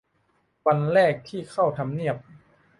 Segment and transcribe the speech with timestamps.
[0.67, 2.17] วันแรกที่เข้าทำเนียบ